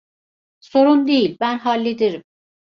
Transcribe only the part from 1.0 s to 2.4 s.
değil, ben hallederim.